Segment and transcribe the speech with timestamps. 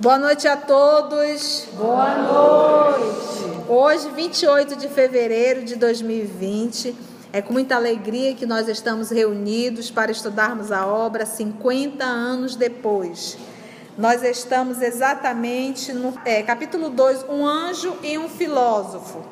[0.00, 1.68] Boa noite a todos.
[1.74, 3.68] Boa noite.
[3.68, 6.96] Hoje, 28 de fevereiro de 2020,
[7.30, 13.36] é com muita alegria que nós estamos reunidos para estudarmos a obra 50 anos depois.
[13.98, 19.22] Nós estamos exatamente no é, capítulo 2, um anjo e um filósofo.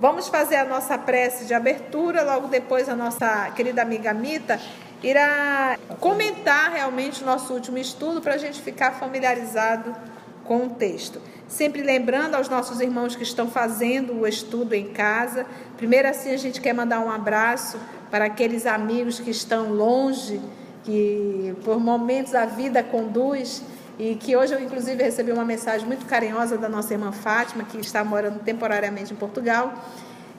[0.00, 4.58] Vamos fazer a nossa prece de abertura, logo depois a nossa querida amiga Mita
[5.04, 9.94] irá comentar realmente o nosso último estudo para a gente ficar familiarizado
[10.44, 11.20] com o texto.
[11.46, 15.44] Sempre lembrando aos nossos irmãos que estão fazendo o estudo em casa.
[15.76, 17.78] Primeiro, assim, a gente quer mandar um abraço
[18.10, 20.40] para aqueles amigos que estão longe,
[20.84, 23.62] que por momentos a vida conduz.
[23.98, 27.78] E que hoje eu, inclusive, recebi uma mensagem muito carinhosa da nossa irmã Fátima, que
[27.78, 29.72] está morando temporariamente em Portugal.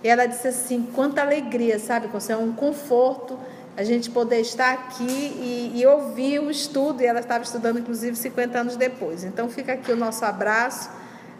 [0.04, 2.10] E ela disse assim: quanta alegria, sabe?
[2.30, 3.40] É um conforto
[3.78, 8.16] a gente poder estar aqui e, e, ouvir o estudo, e ela estava estudando, inclusive,
[8.16, 9.24] 50 anos depois.
[9.24, 10.90] Então, fica aqui o nosso abraço,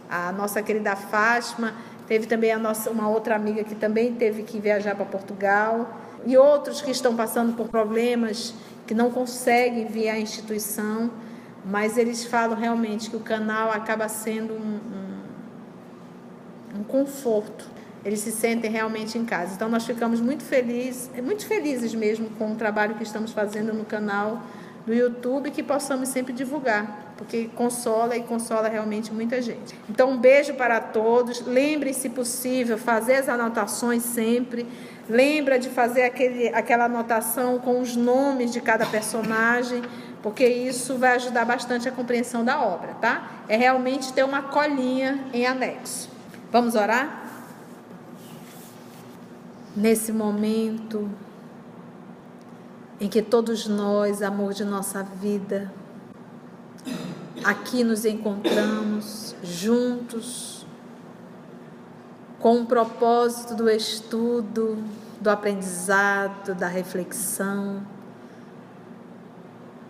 [0.10, 1.74] a nossa querida Fátima,
[2.08, 6.36] teve também a nossa, uma outra amiga que também teve que viajar para Portugal, e
[6.38, 8.54] outros que estão passando por problemas,
[8.86, 11.10] que não conseguem vir à instituição,
[11.64, 14.80] mas eles falam realmente que o canal acaba sendo um,
[16.76, 17.75] um, um conforto
[18.06, 19.56] eles se sentem realmente em casa.
[19.56, 23.84] Então nós ficamos muito felizes, muito felizes mesmo com o trabalho que estamos fazendo no
[23.84, 24.44] canal
[24.86, 29.76] do YouTube que possamos sempre divulgar, porque consola e consola realmente muita gente.
[29.90, 31.42] Então um beijo para todos.
[31.48, 34.68] Lembre, se possível, fazer as anotações sempre.
[35.10, 39.82] Lembra de fazer aquele, aquela anotação com os nomes de cada personagem,
[40.22, 43.44] porque isso vai ajudar bastante a compreensão da obra, tá?
[43.48, 46.10] É realmente ter uma colinha em anexo.
[46.52, 47.25] Vamos orar?
[49.76, 51.10] Nesse momento
[53.00, 55.72] em que todos nós, amor de nossa vida,
[57.44, 60.66] aqui nos encontramos juntos
[62.40, 64.82] com o propósito do estudo,
[65.20, 67.86] do aprendizado, da reflexão,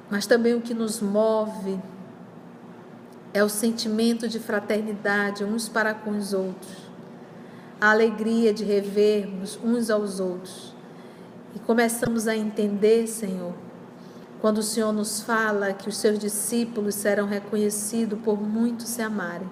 [0.09, 1.79] mas também o que nos move
[3.33, 6.84] é o sentimento de fraternidade uns para com os outros
[7.79, 10.73] a alegria de revermos uns aos outros.
[11.53, 13.53] E começamos a entender, Senhor,
[14.41, 19.49] quando o Senhor nos fala que os seus discípulos serão reconhecidos por muitos se amarem.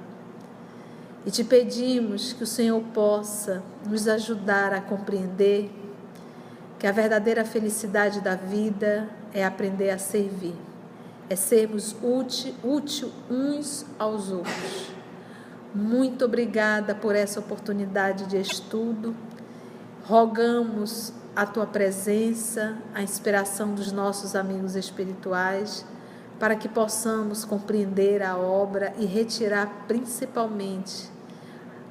[1.26, 5.72] E te pedimos que o Senhor possa nos ajudar a compreender
[6.78, 10.56] que a verdadeira felicidade da vida é aprender a servir,
[11.30, 14.93] é sermos útil, útil uns aos outros.
[15.74, 19.16] Muito obrigada por essa oportunidade de estudo.
[20.06, 25.84] Rogamos a tua presença, a inspiração dos nossos amigos espirituais,
[26.40, 31.10] para que possamos compreender a obra e retirar principalmente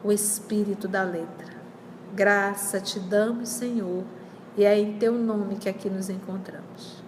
[0.05, 1.53] o espírito da letra.
[2.15, 4.05] Graça te damos, Senhor,
[4.57, 7.03] e é em teu nome que aqui nos encontramos.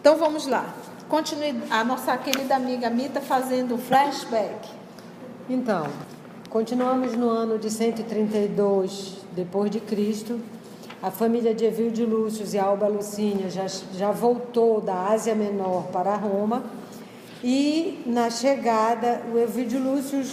[0.00, 0.72] Então vamos lá.
[1.08, 4.68] Continue a nossa querida amiga Mita fazendo flashback.
[5.48, 5.86] Então,
[6.50, 10.40] continuamos no ano de 132 depois de Cristo.
[11.00, 15.84] A família de Evil de Lúcio e Alba Lucínia já, já voltou da Ásia Menor
[15.92, 16.64] para Roma.
[17.44, 20.24] E na chegada, o Evil de Lúcio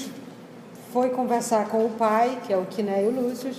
[0.91, 3.51] foi conversar com o pai, que é o Quinéio Lúcio,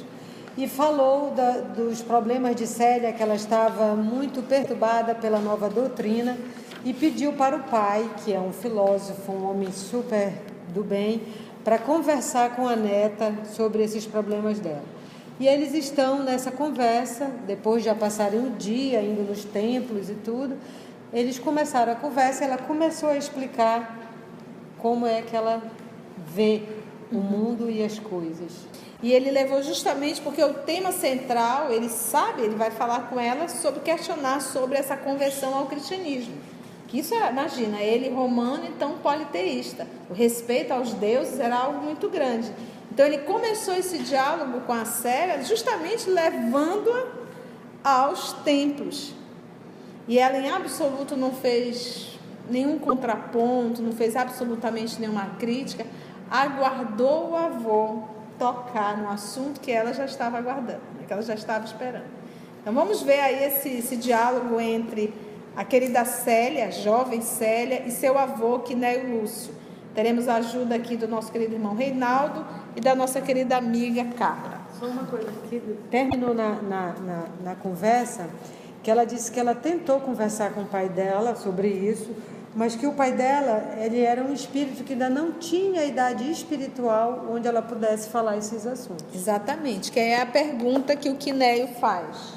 [0.56, 6.36] e falou da, dos problemas de Célia, que ela estava muito perturbada pela nova doutrina,
[6.84, 10.32] e pediu para o pai, que é um filósofo, um homem super
[10.68, 11.22] do bem,
[11.64, 14.84] para conversar com a neta sobre esses problemas dela.
[15.40, 20.14] E eles estão nessa conversa, depois de já passarem o dia indo nos templos e
[20.14, 20.56] tudo,
[21.12, 23.98] eles começaram a conversa, ela começou a explicar
[24.78, 25.62] como é que ela
[26.34, 26.62] vê
[27.10, 28.52] o mundo e as coisas.
[29.02, 33.48] E ele levou justamente porque o tema central, ele sabe, ele vai falar com ela
[33.48, 36.34] sobre questionar sobre essa conversão ao cristianismo.
[36.92, 39.86] Isso, imagina, ele romano, então politeísta.
[40.08, 42.52] O respeito aos deuses era algo muito grande.
[42.92, 47.06] Então ele começou esse diálogo com a Célia justamente levando-a
[47.82, 49.12] aos templos.
[50.06, 55.84] E ela em absoluto não fez nenhum contraponto, não fez absolutamente nenhuma crítica,
[56.30, 58.04] aguardou o avô
[58.38, 62.06] tocar no assunto que ela já estava aguardando, que ela já estava esperando.
[62.60, 65.12] Então vamos ver aí esse, esse diálogo entre
[65.56, 69.54] a querida Célia, jovem Célia, e seu avô, Quinéio Lúcio.
[69.94, 74.62] Teremos a ajuda aqui do nosso querido irmão Reinaldo e da nossa querida amiga Carla.
[74.78, 75.60] Só uma coisa, que
[75.90, 78.28] terminou na, na, na, na conversa
[78.84, 82.14] que ela disse que ela tentou conversar com o pai dela sobre isso,
[82.54, 86.30] mas que o pai dela ele era um espírito que ainda não tinha a idade
[86.30, 89.06] espiritual onde ela pudesse falar esses assuntos.
[89.14, 92.34] Exatamente, que é a pergunta que o Quinéio faz.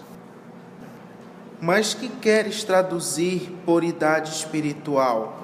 [1.60, 5.36] Mas que queres traduzir por idade espiritual?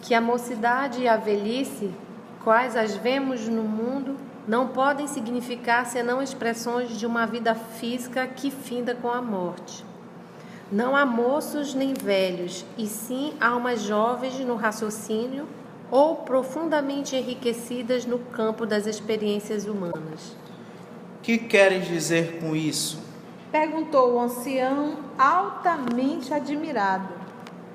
[0.00, 1.90] Que a mocidade e a velhice,
[2.44, 8.48] quais as vemos no mundo, não podem significar senão expressões de uma vida física que
[8.48, 9.84] finda com a morte.
[10.70, 15.48] Não há moços nem velhos, e sim almas jovens no raciocínio
[15.90, 20.36] ou profundamente enriquecidas no campo das experiências humanas.
[21.24, 23.09] Que queres dizer com isso?
[23.50, 27.08] Perguntou o ancião, altamente admirado.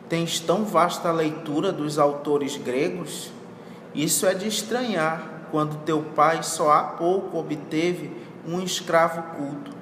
[0.08, 3.32] Tens tão vasta leitura dos autores gregos?
[3.94, 8.12] Isso é de estranhar, quando teu pai só há pouco obteve
[8.48, 9.76] um escravo culto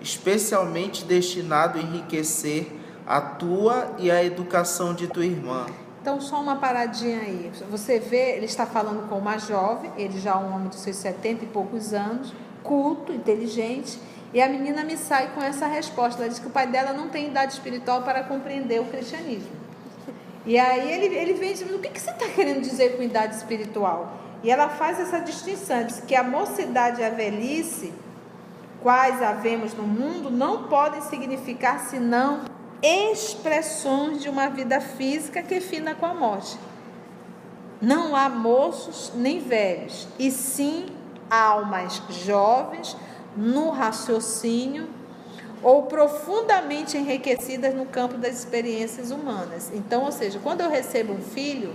[0.00, 2.72] especialmente destinado a enriquecer
[3.06, 5.66] a tua e a educação de tua irmã.
[6.00, 7.50] Então, só uma paradinha aí.
[7.70, 10.96] Você vê, ele está falando com uma jovem, ele já é um homem de seus
[10.96, 13.98] 70 e poucos anos, culto, inteligente,
[14.32, 16.20] e a menina me sai com essa resposta.
[16.20, 19.58] Ela diz que o pai dela não tem idade espiritual para compreender o cristianismo.
[20.44, 23.36] E aí ele, ele vem dizendo: o que, que você está querendo dizer com idade
[23.36, 24.12] espiritual?
[24.42, 27.92] E ela faz essa distinção, diz que a mocidade e a velhice
[28.80, 32.42] quais havemos no mundo não podem significar senão
[32.80, 36.56] expressões de uma vida física que fina com a morte.
[37.80, 40.86] Não há moços nem velhos, e sim
[41.30, 42.96] almas jovens
[43.38, 44.88] no raciocínio
[45.62, 49.70] ou profundamente enriquecidas no campo das experiências humanas.
[49.72, 51.74] Então, ou seja, quando eu recebo um filho,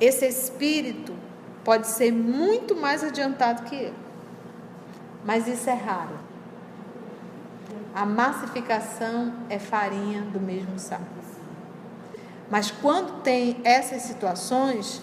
[0.00, 1.14] esse espírito
[1.64, 3.94] pode ser muito mais adiantado que eu.
[5.24, 6.18] Mas isso é raro.
[7.94, 11.18] A massificação é farinha do mesmo saco.
[12.50, 15.02] Mas quando tem essas situações,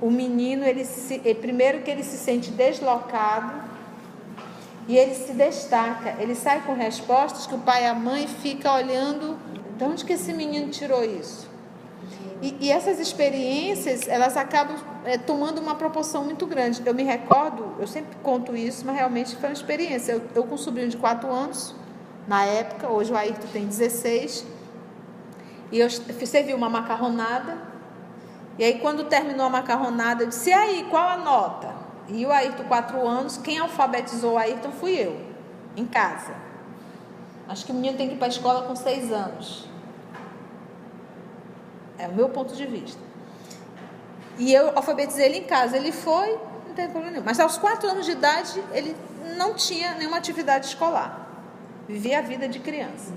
[0.00, 3.62] o menino, ele se, primeiro que ele se sente deslocado
[4.88, 6.16] e ele se destaca.
[6.18, 9.38] Ele sai com respostas que o pai e a mãe ficam olhando.
[9.76, 11.48] De onde que esse menino tirou isso?
[12.42, 16.82] E, e essas experiências, elas acabam é, tomando uma proporção muito grande.
[16.84, 20.12] Eu me recordo, eu sempre conto isso, mas realmente foi uma experiência.
[20.12, 21.74] Eu, eu com um sobrinho de 4 anos,
[22.26, 24.46] na época, hoje o Ayrton tem 16,
[25.72, 27.69] e eu servi uma macarronada,
[28.60, 31.74] e aí quando terminou a macarronada, eu disse, e aí, qual a nota?
[32.08, 35.18] E o Ayrton, 4 anos, quem alfabetizou o Ayrton fui eu,
[35.74, 36.34] em casa.
[37.48, 39.66] Acho que o menino tem que ir para a escola com 6 anos.
[41.96, 43.00] É o meu ponto de vista.
[44.36, 45.78] E eu alfabetizei ele em casa.
[45.78, 47.24] Ele foi, não tem problema nenhum.
[47.24, 48.94] Mas aos quatro anos de idade, ele
[49.38, 51.28] não tinha nenhuma atividade escolar.
[51.88, 53.10] Vivia a vida de criança.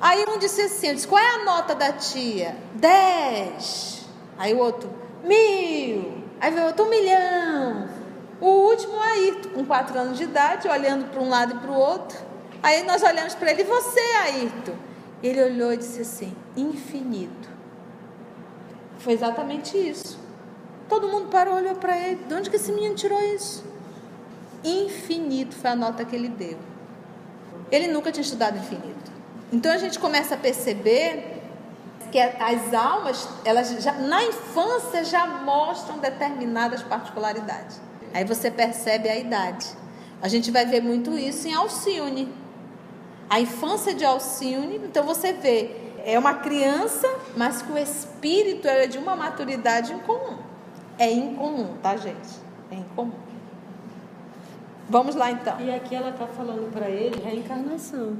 [0.00, 2.56] Aí um disse assim, eu disse, qual é a nota da tia?
[2.74, 4.01] Dez.
[4.42, 4.90] Aí o outro,
[5.22, 6.24] mil.
[6.40, 7.88] Aí veio outro, um milhão.
[8.40, 11.76] O último, Ayrton, com quatro anos de idade, olhando para um lado e para o
[11.76, 12.18] outro.
[12.60, 14.74] Aí nós olhamos para ele, e você, Ayrton?
[15.22, 17.48] Ele olhou e disse assim, infinito.
[18.98, 20.18] Foi exatamente isso.
[20.88, 22.24] Todo mundo parou, olhou para ele.
[22.24, 23.64] De onde que esse menino tirou isso?
[24.64, 26.58] Infinito foi a nota que ele deu.
[27.70, 29.12] Ele nunca tinha estudado infinito.
[29.52, 31.41] Então a gente começa a perceber
[32.12, 37.80] que as almas, elas já, na infância já mostram determinadas particularidades.
[38.12, 39.66] Aí você percebe a idade.
[40.20, 42.32] A gente vai ver muito isso em Alcione.
[43.30, 48.86] A infância de Alcione, então você vê é uma criança, mas que o espírito é
[48.86, 50.36] de uma maturidade incomum.
[50.98, 52.28] É incomum, tá, gente?
[52.70, 53.12] É incomum.
[54.88, 55.58] Vamos lá então.
[55.60, 58.16] E aqui ela está falando para ele reencarnação.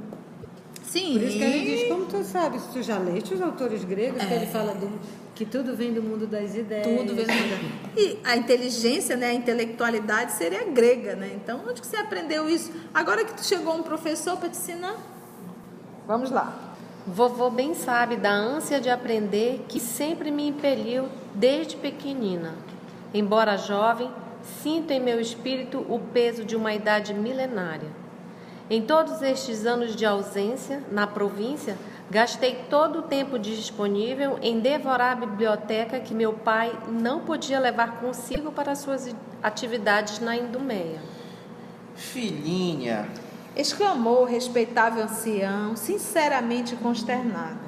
[0.83, 1.13] Sim.
[1.13, 4.25] Por isso que ele diz, como tu sabes, tu já leste os autores gregos, é.
[4.25, 4.91] que ele fala do,
[5.33, 6.85] que tudo vem do mundo das ideias.
[6.85, 7.71] Tudo vem do mundo.
[7.97, 11.31] E a inteligência, né, a intelectualidade seria grega, né?
[11.35, 12.71] Então, onde que você aprendeu isso?
[12.93, 14.97] Agora que tu chegou um professor para te ensinar?
[16.05, 16.75] Vamos lá.
[17.07, 22.55] Vovô bem sabe da ânsia de aprender que sempre me impeliu desde pequenina.
[23.13, 24.09] Embora jovem,
[24.61, 28.02] sinto em meu espírito o peso de uma idade milenária.
[28.73, 31.77] Em todos estes anos de ausência na província,
[32.09, 37.99] gastei todo o tempo disponível em devorar a biblioteca que meu pai não podia levar
[37.99, 40.99] consigo para suas atividades na Indumeia.
[41.93, 43.07] Filhinha,
[43.55, 47.59] exclamou o respeitável ancião, sinceramente consternado.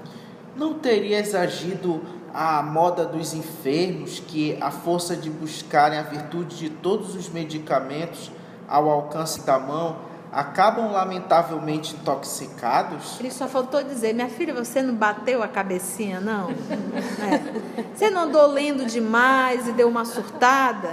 [0.55, 2.01] Não terias agido
[2.33, 8.31] à moda dos enfermos, que, à força de buscarem a virtude de todos os medicamentos
[8.67, 13.17] ao alcance da mão, acabam lamentavelmente intoxicados?
[13.19, 16.51] Ele só faltou dizer: Minha filha, você não bateu a cabecinha, não?
[16.51, 17.85] É.
[17.95, 20.89] Você não andou lendo demais e deu uma surtada?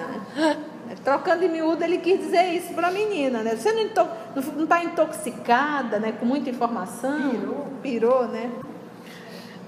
[1.05, 3.57] Trocando em miúdo, ele quis dizer isso para a menina, né?
[3.57, 6.13] Você não está intoxicada, né?
[6.13, 7.31] Com muita informação?
[7.31, 7.67] Pirou.
[7.83, 8.53] Pirou, né?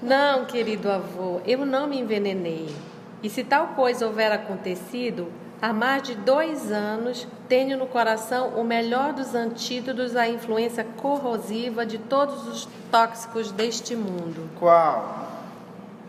[0.01, 2.73] Não, querido avô, eu não me envenenei.
[3.21, 5.27] E se tal coisa houver acontecido,
[5.65, 11.83] há mais de dois anos tenho no coração o melhor dos antídotos à influência corrosiva
[11.83, 14.47] de todos os tóxicos deste mundo.
[14.59, 15.27] Qual?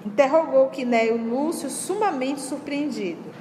[0.04, 3.32] Interrogou Quinéio Lúcio, sumamente surpreendido.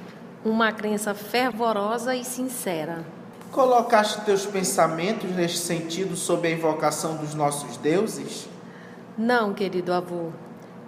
[0.42, 3.04] Uma crença fervorosa e sincera.
[3.52, 8.48] Colocaste teus pensamentos neste sentido sob a invocação dos nossos deuses?
[9.18, 10.30] Não, querido avô.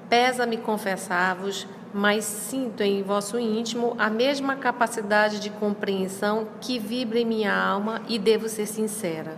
[0.08, 7.25] Pesa-me confessar-vos, mas sinto em vosso íntimo a mesma capacidade de compreensão que vibra em
[7.25, 9.37] minha alma e devo ser sincera.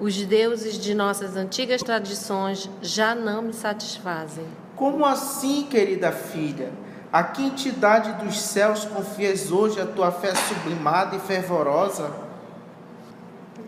[0.00, 4.46] Os deuses de nossas antigas tradições já não me satisfazem.
[4.76, 6.70] Como assim, querida filha?
[7.12, 12.12] A que entidade dos céus confias hoje a tua fé sublimada e fervorosa?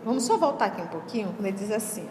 [0.05, 2.07] Vamos só voltar aqui um pouquinho, quando ele diz assim: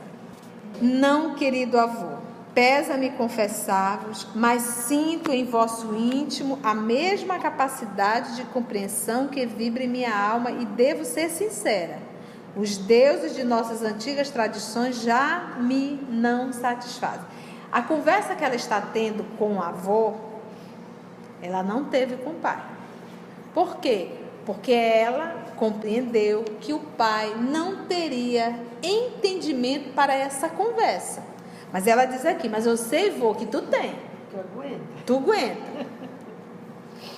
[0.81, 2.19] Não, querido avô,
[2.55, 9.89] Pesa-me confessar-vos, mas sinto em vosso íntimo a mesma capacidade de compreensão que vibra em
[9.89, 11.99] minha alma e devo ser sincera.
[12.57, 17.25] Os deuses de nossas antigas tradições já me não satisfazem.
[17.71, 20.15] A conversa que ela está tendo com o avô,
[21.41, 22.61] ela não teve com o pai.
[23.55, 24.11] Por quê?
[24.45, 31.30] Porque ela compreendeu que o pai não teria entendimento para essa conversa.
[31.73, 33.95] Mas ela diz aqui, mas eu sei, vô, que tu tem.
[34.31, 34.81] Tu aguenta.
[35.07, 35.87] Tu aguenta.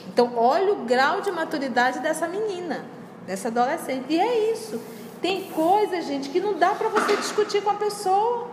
[0.08, 2.84] Então, olha o grau de maturidade dessa menina,
[3.26, 4.04] dessa adolescente.
[4.10, 4.80] E é isso.
[5.22, 8.48] Tem coisa, gente, que não dá para você discutir com a pessoa.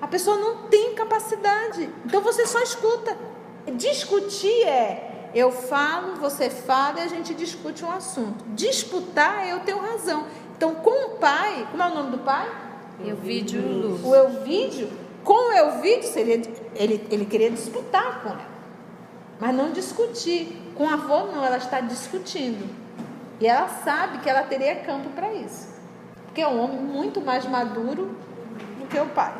[0.00, 1.88] A pessoa não tem capacidade.
[2.04, 3.16] Então você só escuta.
[3.74, 8.44] Discutir é eu falo, você fala e a gente discute um assunto.
[8.54, 10.24] Disputar é eu tenho razão.
[10.56, 12.50] Então, com o pai, como é o nome do pai?
[13.04, 14.02] Euvídio Luz.
[14.02, 14.88] O Euvídio,
[15.26, 16.40] com Elvídio, seria,
[16.76, 18.46] ele, ele queria disputar com ela,
[19.40, 20.62] mas não discutir.
[20.76, 22.68] Com a avó, não, ela está discutindo.
[23.40, 25.74] E ela sabe que ela teria campo para isso.
[26.26, 28.16] Porque é um homem muito mais maduro
[28.78, 29.34] do que o pai.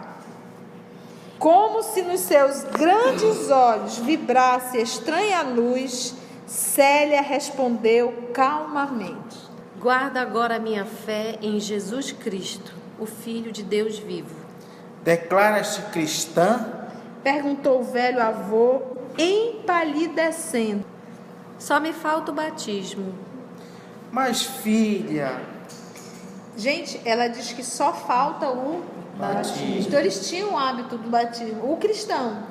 [1.38, 6.14] Como se nos seus grandes olhos vibrasse estranha luz,
[6.46, 9.36] Célia respondeu calmamente:
[9.78, 14.45] Guarda agora a minha fé em Jesus Cristo, o Filho de Deus vivo
[15.06, 16.66] Declaras-te cristã?
[17.22, 18.82] Perguntou o velho avô,
[19.16, 20.84] empalidecendo.
[21.60, 23.14] Só me falta o batismo.
[24.10, 25.40] Mas, filha.
[26.56, 28.82] Gente, ela diz que só falta o
[29.16, 29.86] batismo.
[29.86, 32.42] Então, eles tinham o hábito do batismo, o cristão.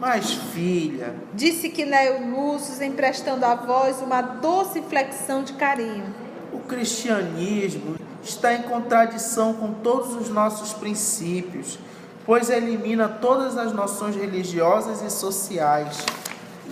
[0.00, 1.14] Mas, filha.
[1.32, 6.12] Disse que Neo Lúcio, emprestando à voz uma doce flexão de carinho.
[6.52, 11.78] O cristianismo está em contradição com todos os nossos princípios,
[12.24, 16.04] pois elimina todas as noções religiosas e sociais,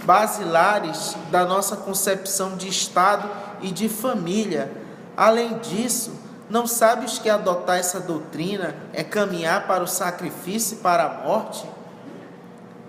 [0.05, 3.29] basilares da nossa concepção de Estado
[3.61, 4.71] e de família.
[5.17, 6.13] Além disso,
[6.49, 11.67] não sabes que adotar essa doutrina é caminhar para o sacrifício e para a morte?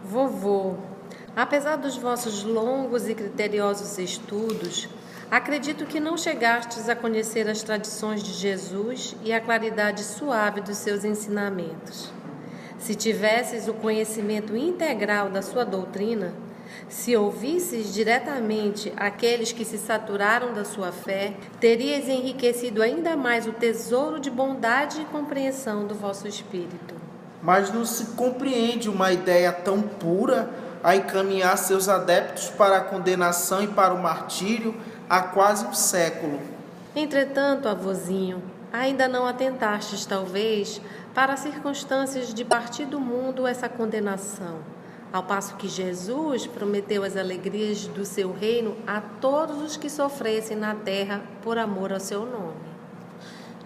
[0.04, 0.76] Vovô,
[1.36, 4.88] apesar dos vossos longos e criteriosos estudos,
[5.32, 10.78] Acredito que não chegastes a conhecer as tradições de Jesus e a claridade suave dos
[10.78, 12.12] seus ensinamentos.
[12.80, 16.34] Se tivesses o conhecimento integral da sua doutrina,
[16.88, 23.52] se ouvisses diretamente aqueles que se saturaram da sua fé, terias enriquecido ainda mais o
[23.52, 26.96] tesouro de bondade e compreensão do vosso espírito.
[27.40, 30.50] Mas não se compreende uma ideia tão pura
[30.84, 34.74] a encaminhar seus adeptos para a condenação e para o martírio
[35.10, 36.40] há quase um século.
[36.96, 40.80] Entretanto, avôzinho, ainda não atentastes, talvez,
[41.16, 44.60] para as circunstâncias de partir do mundo essa condenação,
[45.12, 50.56] ao passo que Jesus prometeu as alegrias do seu reino a todos os que sofressem
[50.56, 52.70] na terra por amor ao seu nome.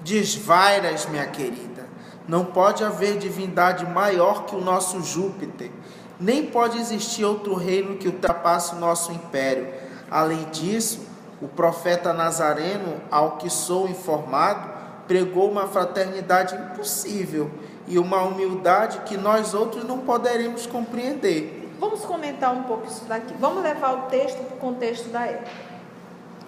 [0.01, 1.83] Desvairas, minha querida.
[2.25, 5.69] Não pode haver divindade maior que o nosso Júpiter,
[6.17, 9.67] nem pode existir outro reino que ultrapasse o nosso império.
[10.09, 11.01] Além disso,
[11.43, 14.71] o profeta Nazareno, ao que sou informado,
[15.07, 17.51] pregou uma fraternidade impossível
[17.85, 21.75] e uma humildade que nós outros não poderemos compreender.
[21.79, 23.33] Vamos comentar um pouco isso daqui.
[23.37, 25.51] Vamos levar o texto para o contexto da época.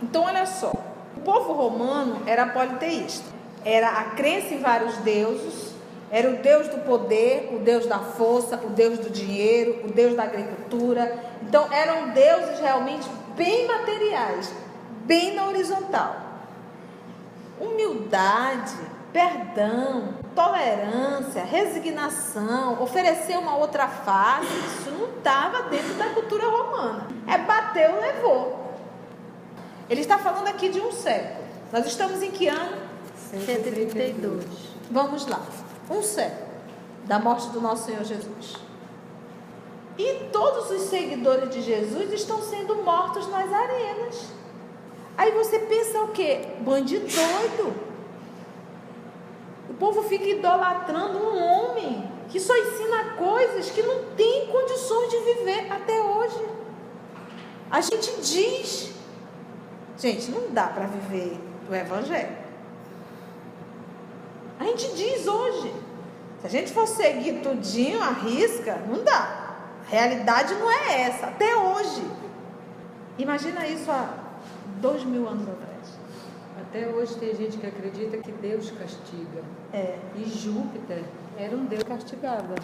[0.01, 0.71] Então, olha só.
[1.17, 3.35] O povo romano era politeísta.
[3.65, 5.73] Era a crença em vários deuses,
[6.11, 10.15] era o Deus do poder, o Deus da força, o Deus do dinheiro, o Deus
[10.15, 11.17] da agricultura.
[11.41, 14.53] Então eram deuses realmente bem materiais,
[15.05, 16.15] bem na horizontal.
[17.59, 18.75] Humildade,
[19.13, 27.07] perdão, tolerância, resignação, oferecer uma outra face, isso não estava dentro da cultura romana.
[27.27, 28.73] É bateu, levou.
[29.89, 31.45] Ele está falando aqui de um século.
[31.71, 32.77] Nós estamos em que ano?
[33.29, 34.43] 132.
[34.91, 35.41] Vamos lá.
[35.89, 36.45] Um século
[37.05, 38.57] da morte do nosso Senhor Jesus.
[39.97, 44.27] E todos os seguidores de Jesus estão sendo mortos nas arenas.
[45.17, 46.41] Aí você pensa o quê?
[46.61, 47.73] Bandido doido.
[49.69, 55.17] O povo fica idolatrando um homem que só ensina coisas que não tem condições de
[55.19, 56.45] viver até hoje.
[57.71, 58.91] A gente diz,
[59.97, 62.37] gente, não dá para viver o evangelho.
[64.59, 65.73] A gente diz hoje.
[66.41, 69.55] Se a gente for seguir tudinho, a risca, não dá.
[69.85, 72.03] A realidade não é essa, até hoje.
[73.17, 74.24] Imagina isso há
[74.81, 75.75] dois mil anos atrás.
[76.61, 79.43] Até hoje tem gente que acredita que Deus castiga.
[79.73, 79.97] É.
[80.15, 81.03] E Júpiter
[81.37, 82.55] era um Deus que castigava.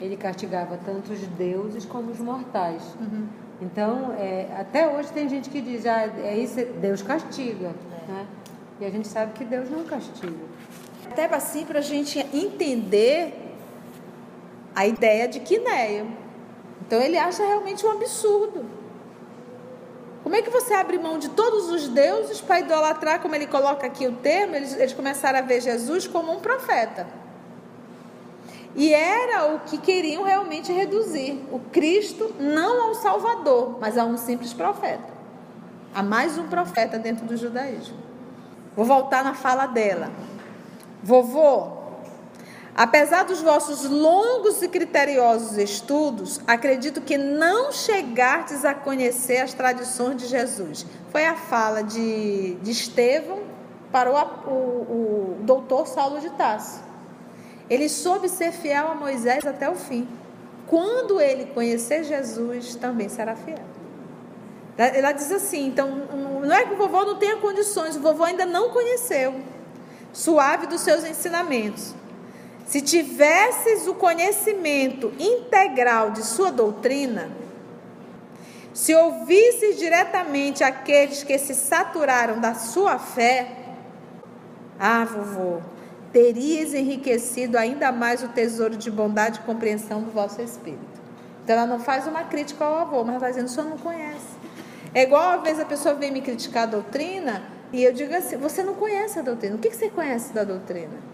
[0.00, 2.82] Ele castigava tanto os deuses como os mortais.
[3.00, 3.26] Uhum.
[3.60, 7.72] Então, é, até hoje tem gente que diz, ah, é isso, Deus castiga.
[8.08, 8.26] Né?
[8.80, 10.44] E a gente sabe que Deus não castiga.
[11.08, 13.54] Até assim para a gente entender
[14.74, 16.06] a ideia de Quinéia.
[16.80, 18.64] Então ele acha realmente um absurdo.
[20.22, 23.86] Como é que você abre mão de todos os deuses para idolatrar, como ele coloca
[23.86, 24.54] aqui o termo?
[24.54, 27.06] Eles, eles começaram a ver Jesus como um profeta.
[28.74, 34.16] E era o que queriam realmente reduzir: o Cristo não ao Salvador, mas a um
[34.16, 35.12] simples profeta.
[35.94, 37.98] A mais um profeta dentro do judaísmo.
[38.74, 40.10] Vou voltar na fala dela.
[41.02, 41.71] Vovô,
[42.74, 50.16] apesar dos vossos longos e criteriosos estudos, acredito que não chegastes a conhecer as tradições
[50.16, 50.86] de Jesus.
[51.10, 53.40] Foi a fala de, de Estevão
[53.90, 56.80] para o, o, o doutor Saulo de Tarso.
[57.68, 60.08] Ele soube ser fiel a Moisés até o fim.
[60.66, 63.58] Quando ele conhecer Jesus, também será fiel.
[64.76, 65.88] Ela diz assim: então,
[66.42, 69.40] não é que o vovô não tenha condições, o vovô ainda não conheceu
[70.12, 71.94] suave dos seus ensinamentos.
[72.66, 77.30] Se tivesses o conhecimento integral de sua doutrina,
[78.72, 83.48] se ouvisses diretamente aqueles que se saturaram da sua fé,
[84.78, 85.60] ah, vovô,
[86.12, 91.02] terias enriquecido ainda mais o tesouro de bondade e compreensão do vosso espírito.
[91.44, 93.78] Então ela não faz uma crítica ao avô, mas ela está dizendo, o senhor não
[93.78, 94.32] conhece.
[94.94, 98.36] É igual às vezes a pessoa vem me criticar a doutrina, e eu digo assim:
[98.36, 99.56] você não conhece a doutrina.
[99.56, 101.11] O que você conhece da doutrina?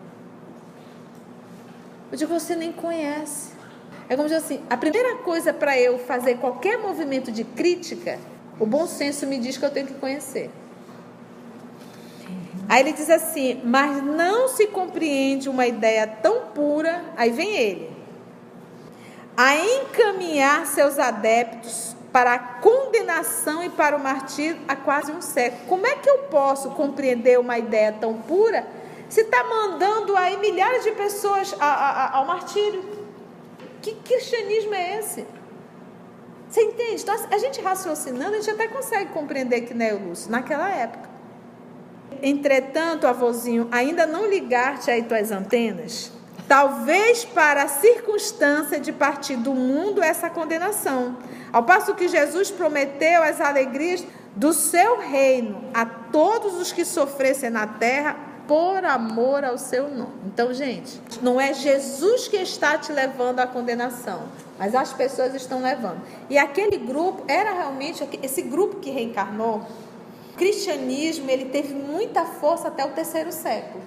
[2.11, 3.53] Eu digo: você nem conhece.
[4.09, 8.19] É como dizer assim: a primeira coisa para eu fazer qualquer movimento de crítica,
[8.59, 10.51] o bom senso me diz que eu tenho que conhecer.
[12.69, 17.03] Aí ele diz assim: mas não se compreende uma ideia tão pura.
[17.17, 17.99] Aí vem ele.
[19.37, 25.63] A encaminhar seus adeptos para a condenação e para o martírio há quase um século.
[25.69, 28.67] Como é que eu posso compreender uma ideia tão pura
[29.09, 32.85] se está mandando aí milhares de pessoas ao martírio?
[33.81, 35.27] Que cristianismo é esse?
[36.49, 37.03] Você entende?
[37.03, 41.09] Então, a gente raciocinando, a gente até consegue compreender que não é Lúcio, naquela época.
[42.23, 46.11] Entretanto, avôzinho, ainda não ligar-te aí tuas antenas?
[46.49, 51.19] Talvez para a circunstância de partir do mundo essa condenação.
[51.53, 57.51] Ao passo que Jesus prometeu as alegrias do seu reino a todos os que sofressem
[57.51, 58.17] na terra
[58.49, 60.15] por amor ao seu nome.
[60.25, 64.23] Então, gente, não é Jesus que está te levando à condenação,
[64.59, 66.01] mas as pessoas estão levando.
[66.31, 69.61] E aquele grupo era realmente esse grupo que reencarnou.
[70.33, 73.85] O cristianismo ele teve muita força até o terceiro século.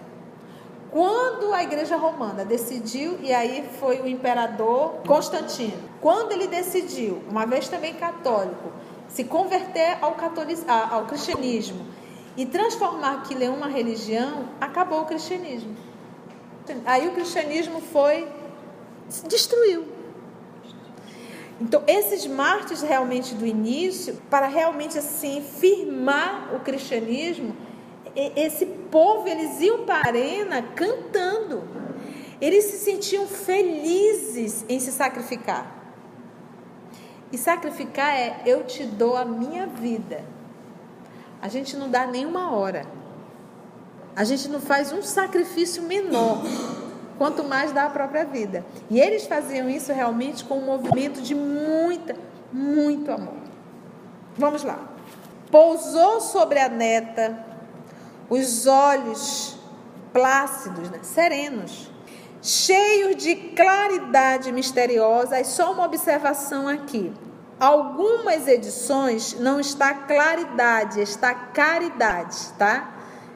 [0.91, 7.45] Quando a igreja romana decidiu, e aí foi o imperador Constantino, quando ele decidiu, uma
[7.45, 8.71] vez também católico,
[9.07, 10.15] se converter ao,
[10.91, 11.85] ao cristianismo
[12.37, 15.75] e transformar aquilo em uma religião, acabou o cristianismo.
[16.85, 18.27] Aí o cristianismo foi,
[19.09, 19.85] se destruiu.
[21.59, 27.55] Então, esses mártires realmente do início, para realmente assim firmar o cristianismo,
[28.15, 31.63] esse povo, eles iam para a arena cantando.
[32.39, 35.79] Eles se sentiam felizes em se sacrificar.
[37.31, 40.25] E sacrificar é eu te dou a minha vida.
[41.41, 42.85] A gente não dá nenhuma hora.
[44.15, 46.43] A gente não faz um sacrifício menor,
[47.17, 48.63] quanto mais dá a própria vida.
[48.89, 52.15] E eles faziam isso realmente com um movimento de muita,
[52.51, 53.41] muito amor.
[54.37, 54.79] Vamos lá.
[55.49, 57.45] Pousou sobre a neta
[58.29, 59.57] os olhos
[60.13, 60.99] plácidos, né?
[61.01, 61.91] serenos,
[62.41, 65.39] cheios de claridade misteriosa.
[65.39, 67.11] E só uma observação aqui.
[67.61, 72.91] Algumas edições não está claridade, está caridade, tá?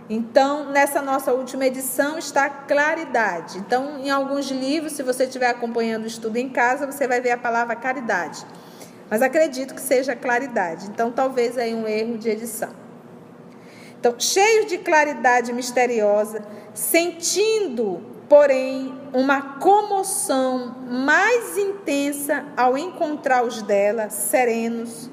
[0.09, 3.59] Então, nessa nossa última edição está claridade.
[3.59, 7.33] Então, em alguns livros, se você estiver acompanhando o estudo em casa, você vai ver
[7.33, 8.43] a palavra caridade.
[9.11, 10.87] Mas acredito que seja claridade.
[10.87, 12.71] Então, talvez aí um erro de edição.
[13.99, 24.09] Então, cheio de claridade misteriosa, sentindo, porém, uma comoção mais intensa ao encontrar os dela,
[24.09, 25.09] serenos,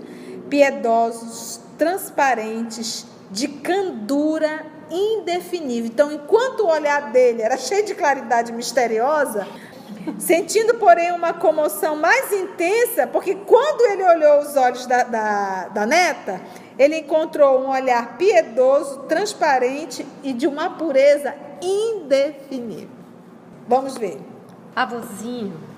[0.49, 5.91] piedosos, transparentes, de candura indefinível.
[5.91, 9.47] Então, enquanto o olhar dele era cheio de claridade misteriosa,
[10.19, 15.87] sentindo, porém, uma comoção mais intensa, porque quando ele olhou os olhos da, da, da
[15.87, 16.41] neta,
[16.79, 23.02] ele encontrou um olhar piedoso, transparente e de uma pureza indefinível.
[23.67, 24.21] Vamos ver.
[24.75, 25.73] Avôzinho.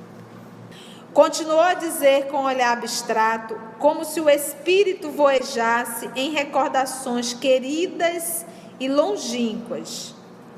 [1.13, 8.45] Continuou a dizer com um olhar abstrato, como se o espírito voejasse em recordações queridas
[8.81, 10.15] e longínquas.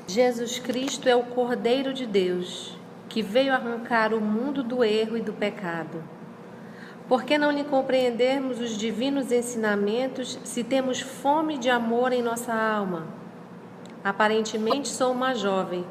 [0.07, 2.75] Jesus Cristo é o Cordeiro de Deus,
[3.09, 6.01] que veio arrancar o mundo do erro e do pecado.
[7.07, 12.53] Por que não lhe compreendermos os divinos ensinamentos se temos fome de amor em nossa
[12.53, 13.05] alma?
[14.03, 15.85] Aparentemente sou uma jovem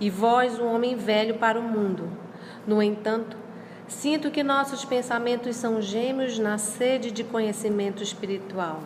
[0.00, 2.08] e vós um homem velho para o mundo.
[2.66, 3.36] No entanto,
[3.86, 8.80] sinto que nossos pensamentos são gêmeos na sede de conhecimento espiritual.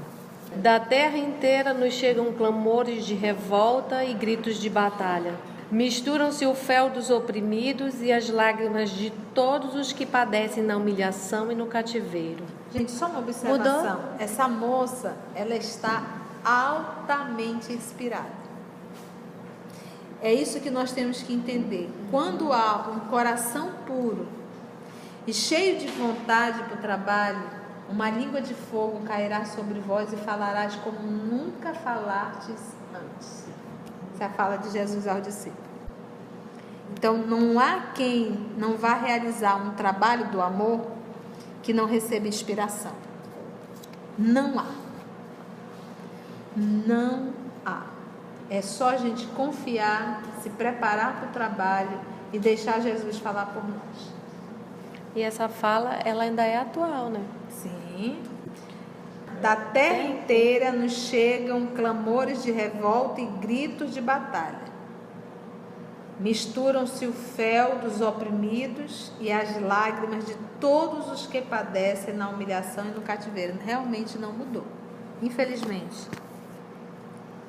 [0.57, 5.35] Da terra inteira nos chegam clamores de revolta e gritos de batalha.
[5.71, 11.51] Misturam-se o fel dos oprimidos e as lágrimas de todos os que padecem na humilhação
[11.51, 12.45] e no cativeiro.
[12.73, 13.83] Gente, só uma observação.
[13.83, 14.15] Mudou?
[14.19, 16.05] Essa moça, ela está
[16.45, 18.44] altamente inspirada.
[20.25, 21.91] É isso que nós temos que entender.
[22.11, 24.27] Quando há um coração puro
[25.27, 27.43] e cheio de vontade para o trabalho,
[27.91, 33.45] uma língua de fogo cairá sobre vós e falarás como nunca falastes antes.
[34.15, 35.63] Essa é a fala de Jesus ao discípulo.
[36.95, 40.87] Então, não há quem não vá realizar um trabalho do amor
[41.63, 42.93] que não receba inspiração.
[44.17, 44.69] Não há.
[46.57, 47.44] Não há.
[48.51, 52.01] É só a gente confiar, se preparar para o trabalho
[52.33, 54.13] e deixar Jesus falar por nós.
[55.15, 57.21] E essa fala, ela ainda é atual, né?
[57.49, 58.19] Sim.
[59.41, 64.65] Da terra inteira nos chegam clamores de revolta e gritos de batalha.
[66.19, 72.87] Misturam-se o fel dos oprimidos e as lágrimas de todos os que padecem na humilhação
[72.87, 73.59] e no cativeiro.
[73.65, 74.65] Realmente não mudou,
[75.21, 76.09] infelizmente.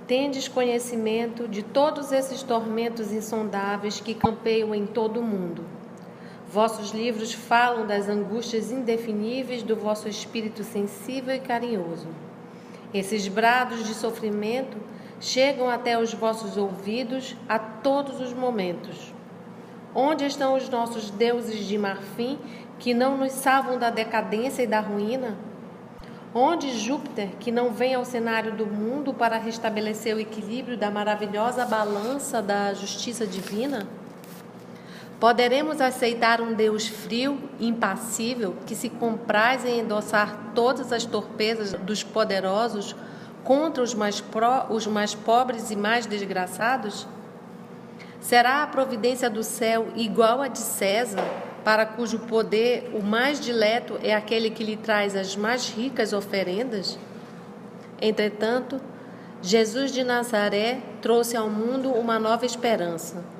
[0.08, 5.64] Tendes conhecimento de todos esses tormentos insondáveis que campeiam em todo o mundo
[6.48, 12.08] Vossos livros falam das angústias indefiníveis do vosso espírito sensível e carinhoso.
[12.94, 14.78] Esses brados de sofrimento
[15.20, 19.14] chegam até os vossos ouvidos a todos os momentos.
[19.94, 22.40] Onde estão os nossos deuses de marfim
[22.80, 25.36] que não nos salvam da decadência e da ruína?
[26.38, 31.66] Onde Júpiter, que não vem ao cenário do mundo para restabelecer o equilíbrio da maravilhosa
[31.66, 33.88] balança da justiça divina?
[35.18, 42.04] Poderemos aceitar um Deus frio, impassível, que se compraz em endossar todas as torpezas dos
[42.04, 42.94] poderosos
[43.46, 47.08] contra os mais, pro, os mais pobres e mais desgraçados?
[48.20, 51.24] Será a providência do céu igual a de César,
[51.66, 56.98] para cujo poder o mais dileto é aquele que lhe traz as mais ricas oferendas?
[58.02, 58.80] Entretanto,
[59.42, 63.36] Jesus de Nazaré trouxe ao mundo uma nova esperança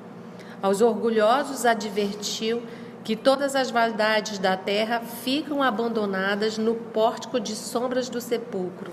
[0.62, 2.62] aos orgulhosos advertiu
[3.04, 8.90] que todas as vaidades da terra ficam abandonadas no pórtico de sombras do sepulcro.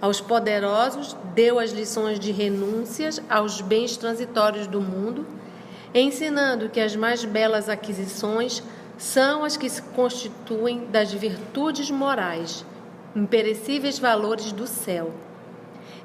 [0.00, 5.26] Aos poderosos deu as lições de renúncias aos bens transitórios do mundo,
[5.94, 8.62] ensinando que as mais belas aquisições
[8.98, 12.64] são as que se constituem das virtudes morais,
[13.14, 15.12] imperecíveis valores do céu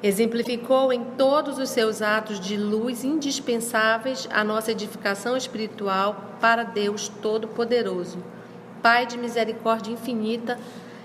[0.04, 7.08] Exemplificou em todos os seus atos de luz indispensáveis a nossa edificação espiritual para Deus
[7.08, 8.18] Todo-Poderoso,
[8.82, 10.58] Pai de misericórdia infinita,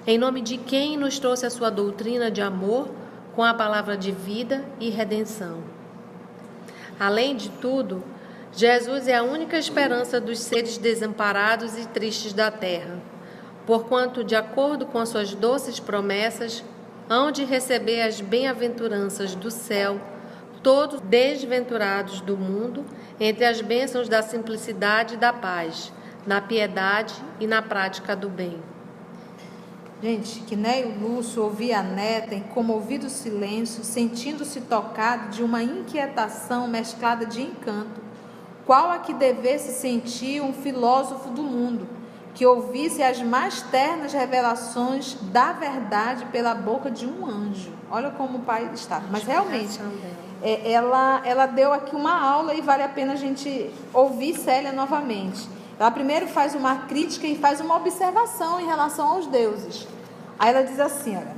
[0.06, 2.88] em nome de quem nos trouxe a sua doutrina de amor,
[3.34, 5.58] com a palavra de vida e redenção.
[6.98, 8.02] Além de tudo,
[8.56, 12.98] Jesus é a única esperança dos seres desamparados e tristes da terra,
[13.66, 16.64] porquanto, de acordo com as suas doces promessas,
[17.06, 20.00] hão de receber as bem-aventuranças do céu
[20.62, 22.82] todos desventurados do mundo,
[23.20, 25.92] entre as bênçãos da simplicidade e da paz,
[26.26, 28.58] na piedade e na prática do bem.
[30.02, 36.66] Gente, que Neio Lúcio ouvia a neta em comovido silêncio, sentindo-se tocado de uma inquietação
[36.66, 38.05] mesclada de encanto,
[38.66, 41.88] qual a que devesse sentir um filósofo do mundo,
[42.34, 47.72] que ouvisse as mais ternas revelações da verdade pela boca de um anjo.
[47.90, 49.00] Olha como o pai está.
[49.10, 49.80] Mas realmente,
[50.42, 54.72] é, ela, ela deu aqui uma aula e vale a pena a gente ouvir Célia
[54.72, 55.48] novamente.
[55.78, 59.86] Ela primeiro faz uma crítica e faz uma observação em relação aos deuses.
[60.38, 61.36] Aí ela diz assim: olha,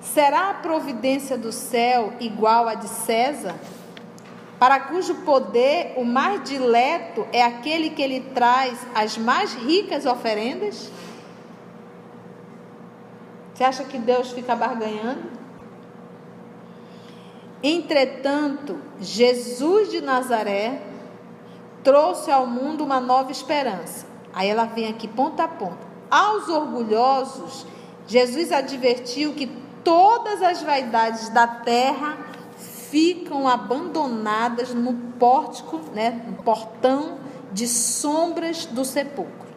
[0.00, 3.54] será a providência do céu igual à de César?
[4.60, 10.92] Para cujo poder o mais dileto é aquele que lhe traz as mais ricas oferendas?
[13.54, 15.30] Você acha que Deus fica barganhando?
[17.62, 20.82] Entretanto, Jesus de Nazaré
[21.82, 24.06] trouxe ao mundo uma nova esperança.
[24.30, 25.88] Aí ela vem aqui ponta a ponta.
[26.10, 27.66] Aos orgulhosos,
[28.06, 29.46] Jesus advertiu que
[29.82, 32.29] todas as vaidades da terra
[32.90, 37.18] ficam abandonadas no pórtico, né, no portão
[37.52, 39.48] de sombras do sepulcro.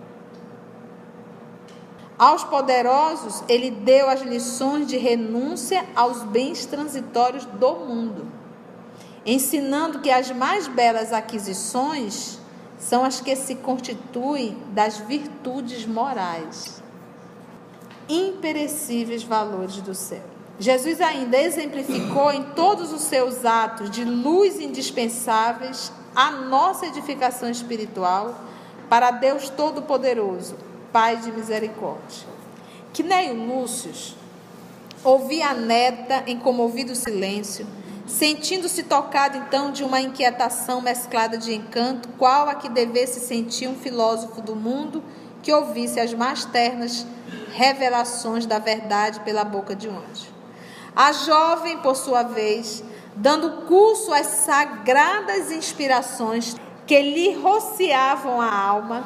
[2.17, 8.27] Aos poderosos, ele deu as lições de renúncia aos bens transitórios do mundo,
[9.25, 12.39] ensinando que as mais belas aquisições
[12.77, 16.83] são as que se constituem das virtudes morais,
[18.07, 20.32] imperecíveis valores do céu.
[20.59, 28.35] Jesus ainda exemplificou em todos os seus atos de luz indispensáveis a nossa edificação espiritual
[28.87, 30.55] para Deus Todo-Poderoso
[30.91, 32.27] Pai de misericórdia.
[32.93, 33.91] Que Neio Lúcio
[35.03, 37.65] ouvia a neta em comovido silêncio,
[38.05, 43.75] sentindo-se tocado então de uma inquietação mesclada de encanto, qual a que devesse sentir um
[43.75, 45.03] filósofo do mundo
[45.41, 47.07] que ouvisse as mais ternas
[47.53, 50.32] revelações da verdade pela boca de um anjo.
[50.95, 52.83] A jovem, por sua vez,
[53.15, 59.03] dando curso às sagradas inspirações que lhe rociavam a alma,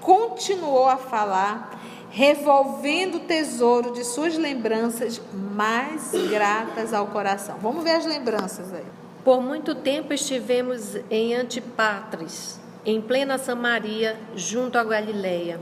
[0.00, 1.78] continuou a falar,
[2.10, 7.56] revolvendo o tesouro de suas lembranças mais gratas ao coração.
[7.60, 8.86] Vamos ver as lembranças aí.
[9.24, 15.60] Por muito tempo estivemos em Antipatris, em plena Samaria, junto à Galileia.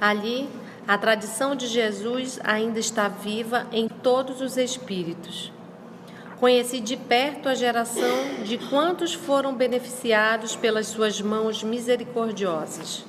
[0.00, 0.48] Ali,
[0.86, 5.52] a tradição de Jesus ainda está viva em todos os espíritos.
[6.38, 13.04] Conheci de perto a geração de quantos foram beneficiados pelas suas mãos misericordiosas.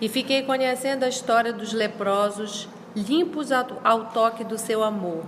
[0.00, 5.24] E fiquei conhecendo a história dos leprosos, limpos ao toque do seu amor,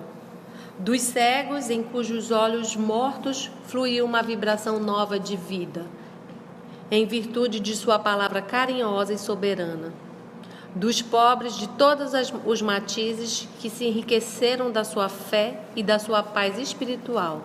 [0.78, 5.86] dos cegos em cujos olhos mortos fluía uma vibração nova de vida,
[6.90, 10.05] em virtude de sua palavra carinhosa e soberana,
[10.76, 12.12] dos pobres de todos
[12.44, 17.42] os matizes que se enriqueceram da sua fé e da sua paz espiritual.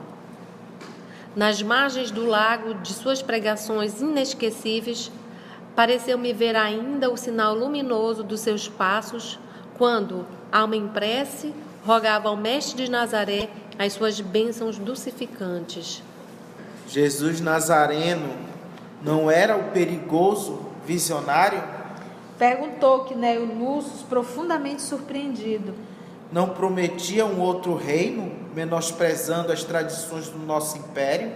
[1.36, 5.12] Nas margens do lago de suas pregações inesquecíveis,
[5.76, 9.40] Pareceu-me ver ainda o sinal luminoso dos seus passos
[9.78, 11.54] quando, alma em prece,
[11.86, 16.04] rogava ao Mestre de Nazaré as suas bênçãos dulcificantes.
[16.88, 18.30] Jesus Nazareno
[19.02, 21.64] não era o perigoso visionário?
[22.42, 25.76] Perguntou que Neo Lúcio, profundamente surpreendido.
[26.32, 31.32] Não prometia um outro reino, menosprezando as tradições do nosso império?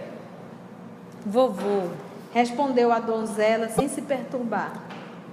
[1.24, 1.90] Vovô,
[2.32, 4.82] Respondeu a donzela sem se perturbar.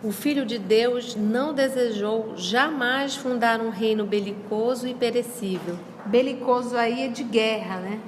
[0.03, 5.79] O Filho de Deus não desejou jamais fundar um reino belicoso e perecível.
[6.05, 7.99] Belicoso aí é de guerra, né?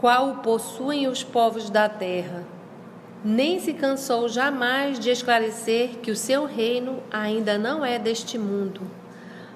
[0.00, 2.42] Qual o possuem os povos da terra.
[3.24, 8.82] Nem se cansou jamais de esclarecer que o seu reino ainda não é deste mundo.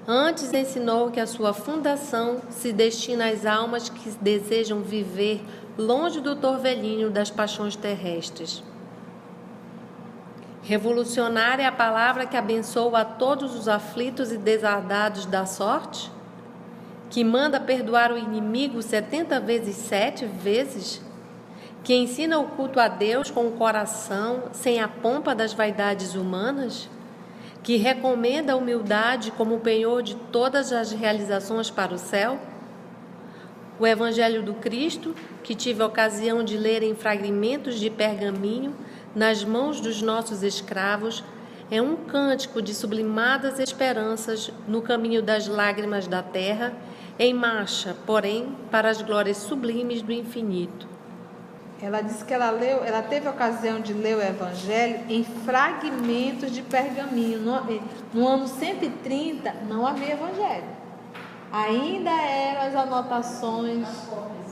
[0.06, 5.44] Antes ensinou que a sua fundação se destina às almas que desejam viver
[5.76, 8.64] longe do torvelinho das paixões terrestres.
[10.62, 16.10] Revolucionária é a palavra que abençoa a todos os aflitos e desardados da sorte?
[17.10, 21.06] Que manda perdoar o inimigo setenta vezes sete vezes?
[21.88, 26.86] Que ensina o culto a Deus com o coração, sem a pompa das vaidades humanas?
[27.62, 32.38] Que recomenda a humildade como o penhor de todas as realizações para o céu?
[33.80, 38.76] O Evangelho do Cristo, que tive a ocasião de ler em fragmentos de pergaminho
[39.14, 41.24] nas mãos dos nossos escravos,
[41.70, 46.74] é um cântico de sublimadas esperanças no caminho das lágrimas da terra,
[47.18, 50.97] em marcha, porém, para as glórias sublimes do infinito.
[51.80, 56.50] Ela disse que ela leu, ela teve a ocasião de ler o Evangelho em fragmentos
[56.50, 57.38] de pergaminho.
[57.38, 57.80] No,
[58.12, 60.64] no ano 130 não havia Evangelho.
[61.52, 63.86] Ainda eram as anotações,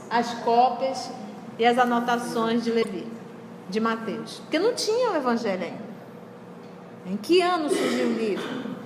[0.09, 1.11] as cópias
[1.59, 3.05] e as anotações de Levi,
[3.69, 4.39] de Mateus.
[4.39, 5.87] Porque não tinha o Evangelho ainda.
[7.05, 8.77] Em que ano surgiu o livro?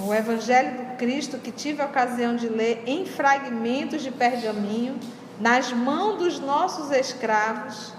[0.00, 4.98] O Evangelho do Cristo que tive a ocasião de ler em fragmentos de pergaminho
[5.40, 7.92] nas mãos dos nossos escravos,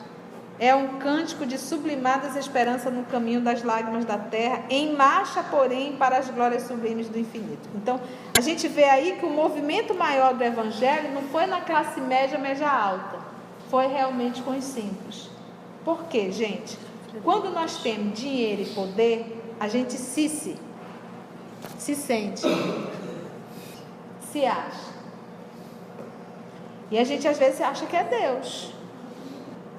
[0.59, 5.95] é um cântico de sublimadas esperanças no caminho das lágrimas da terra, em marcha, porém,
[5.97, 7.67] para as glórias sublimes do infinito.
[7.75, 7.99] Então,
[8.37, 12.37] a gente vê aí que o movimento maior do evangelho não foi na classe média,
[12.37, 13.19] média alta,
[13.69, 15.29] foi realmente com os simples.
[15.83, 16.77] Por quê, gente?
[17.23, 20.55] Quando nós temos dinheiro e poder, a gente se se,
[21.77, 22.43] se sente,
[24.31, 24.92] se acha.
[26.93, 28.71] E a gente às vezes acha que é Deus.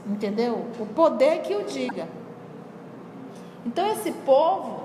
[0.05, 0.67] Entendeu?
[0.81, 2.09] O poder que o diga.
[3.65, 4.83] Então esse povo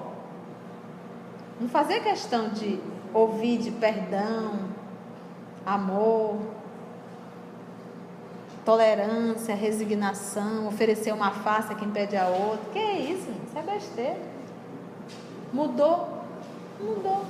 [1.60, 2.80] não fazer questão de
[3.12, 4.60] ouvir de perdão,
[5.66, 6.38] amor,
[8.64, 12.72] tolerância, resignação, oferecer uma face a quem pede a outra.
[12.72, 13.28] Que é isso?
[13.48, 14.22] Isso é besteira.
[15.52, 16.26] Mudou?
[16.80, 17.26] Mudou.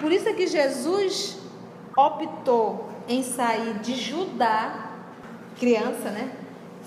[0.00, 1.39] Por isso é que Jesus
[1.96, 4.90] optou em sair de Judá,
[5.58, 6.30] criança, né?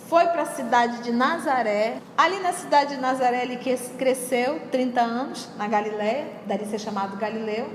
[0.07, 2.01] Foi para a cidade de Nazaré.
[2.17, 3.57] Ali na cidade de Nazaré ele
[3.97, 7.71] cresceu 30 anos na Galiléia, dali ser chamado Galileu.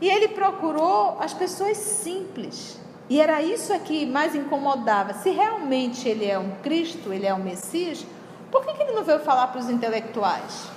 [0.00, 2.78] E ele procurou as pessoas simples.
[3.08, 5.14] E era isso que mais incomodava.
[5.14, 8.04] Se realmente ele é um Cristo, ele é um Messias,
[8.50, 10.68] por que, que ele não veio falar para os intelectuais?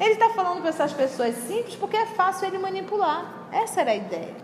[0.00, 3.39] Ele está falando para essas pessoas simples porque é fácil ele manipular.
[3.52, 4.34] Essa era a ideia.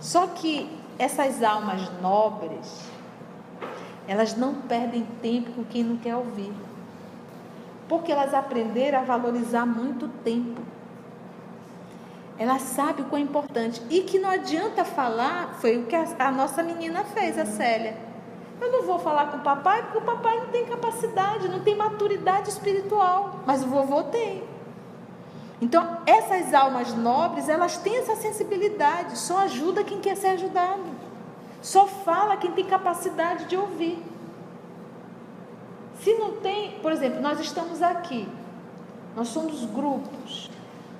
[0.00, 2.90] Só que essas almas nobres,
[4.06, 6.52] elas não perdem tempo com quem não quer ouvir.
[7.88, 10.60] Porque elas aprenderam a valorizar muito tempo.
[12.38, 13.82] Elas sabem o quão é importante.
[13.90, 17.96] E que não adianta falar, foi o que a, a nossa menina fez, a Célia.
[18.60, 21.76] Eu não vou falar com o papai porque o papai não tem capacidade, não tem
[21.76, 23.40] maturidade espiritual.
[23.46, 24.42] Mas o vovô tem.
[25.62, 30.82] Então, essas almas nobres, elas têm essa sensibilidade, só ajuda quem quer ser ajudado.
[31.62, 34.02] Só fala quem tem capacidade de ouvir.
[36.00, 38.28] Se não tem, por exemplo, nós estamos aqui,
[39.14, 40.50] nós somos grupos,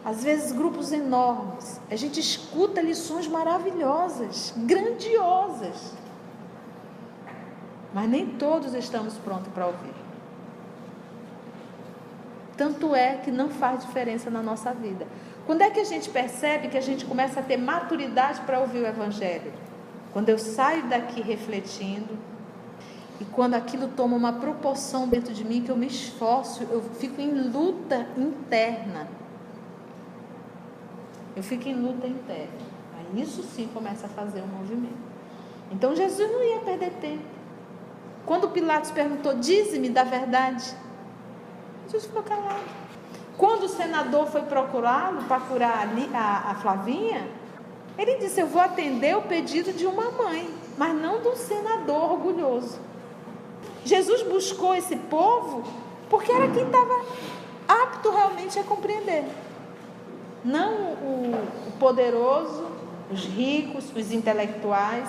[0.05, 1.81] às vezes grupos enormes.
[1.91, 5.93] A gente escuta lições maravilhosas, grandiosas.
[7.93, 10.02] Mas nem todos estamos prontos para ouvir.
[12.57, 15.07] Tanto é que não faz diferença na nossa vida.
[15.47, 18.79] Quando é que a gente percebe que a gente começa a ter maturidade para ouvir
[18.81, 19.53] o Evangelho?
[20.13, 22.19] Quando eu saio daqui refletindo
[23.21, 27.21] e quando aquilo toma uma proporção dentro de mim que eu me esforço, eu fico
[27.21, 29.09] em luta interna.
[31.35, 32.73] Eu fico em luta interna.
[32.99, 35.13] Aí isso sim começa a fazer um movimento.
[35.71, 37.25] Então Jesus não ia perder tempo.
[38.27, 40.75] Quando Pilatos perguntou, dize-me da verdade,
[41.93, 42.65] Jesus ficou calado.
[43.37, 47.29] Quando o senador foi procurá-lo para curar a, a Flavinha,
[47.99, 52.13] ele disse: Eu vou atender o pedido de uma mãe, mas não de um senador
[52.13, 52.79] orgulhoso.
[53.85, 55.65] Jesus buscou esse povo
[56.09, 57.05] porque era quem estava
[57.69, 59.25] apto realmente a compreender.
[60.43, 61.35] Não o,
[61.69, 62.67] o poderoso,
[63.11, 65.09] os ricos, os intelectuais.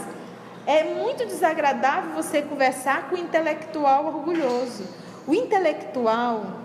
[0.66, 4.86] É muito desagradável você conversar com o intelectual orgulhoso.
[5.26, 6.63] O intelectual,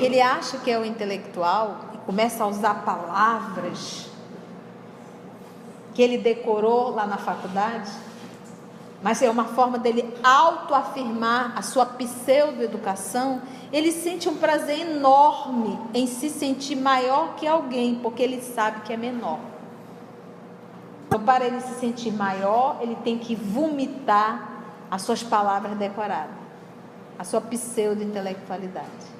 [0.00, 4.08] que ele acha que é o intelectual e começa a usar palavras
[5.92, 7.92] que ele decorou lá na faculdade,
[9.02, 16.06] mas é uma forma dele autoafirmar a sua pseudo-educação, ele sente um prazer enorme em
[16.06, 19.38] se sentir maior que alguém, porque ele sabe que é menor.
[21.06, 26.36] Então, para ele se sentir maior, ele tem que vomitar as suas palavras decoradas,
[27.18, 29.19] a sua pseudo-intelectualidade.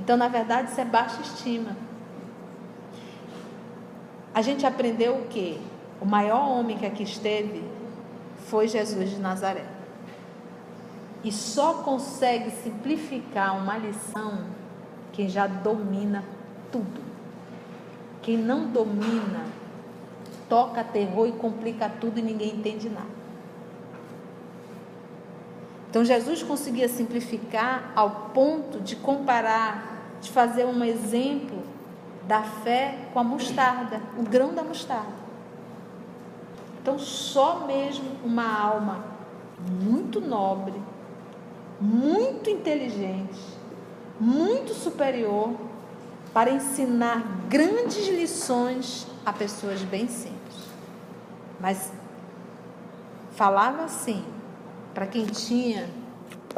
[0.00, 1.76] Então, na verdade, isso é baixa estima.
[4.34, 5.58] A gente aprendeu o quê?
[6.00, 7.64] O maior homem que aqui esteve
[8.46, 9.64] foi Jesus de Nazaré.
[11.24, 14.44] E só consegue simplificar uma lição
[15.12, 16.22] quem já domina
[16.70, 17.02] tudo.
[18.22, 19.46] Quem não domina,
[20.48, 23.17] toca terror e complica tudo e ninguém entende nada.
[25.98, 31.60] Então Jesus conseguia simplificar ao ponto de comparar, de fazer um exemplo
[32.22, 35.18] da fé com a mostarda, o grão da mostarda.
[36.80, 39.06] Então só mesmo uma alma
[39.82, 40.80] muito nobre,
[41.80, 43.40] muito inteligente,
[44.20, 45.52] muito superior
[46.32, 50.68] para ensinar grandes lições a pessoas bem simples.
[51.58, 51.90] Mas
[53.34, 54.37] falava assim
[54.98, 55.88] para quem tinha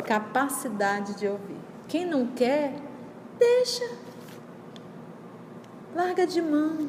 [0.07, 1.59] capacidade de ouvir.
[1.86, 2.72] Quem não quer,
[3.38, 3.84] deixa.
[5.95, 6.88] Larga de mão.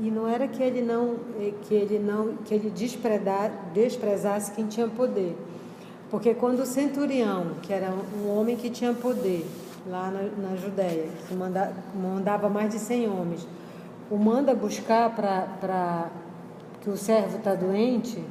[0.00, 1.16] E não era que ele não
[1.68, 2.72] que ele não que ele
[3.74, 5.36] desprezasse quem tinha poder.
[6.10, 9.44] Porque quando o centurião, que era um homem que tinha poder
[9.86, 13.46] lá na, na Judéia, que manda, mandava mais de 100 homens,
[14.10, 16.10] o manda buscar para
[16.80, 18.24] que o servo está doente,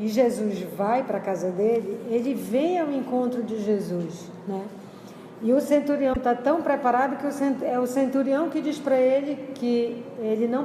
[0.00, 4.62] e Jesus vai para a casa dele, ele vem ao encontro de Jesus, né?
[5.44, 9.34] E o centurião está tão preparado que o é o centurião que diz para ele
[9.54, 10.64] que ele não,